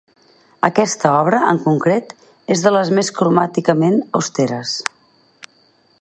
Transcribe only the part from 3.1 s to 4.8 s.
cromàticament austeres.